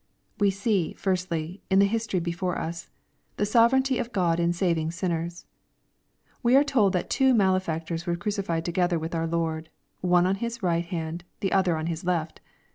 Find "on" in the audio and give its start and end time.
10.25-10.37, 11.77-11.85